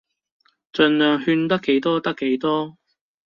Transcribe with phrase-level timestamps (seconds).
[0.73, 2.75] 儘量勸得幾多得幾多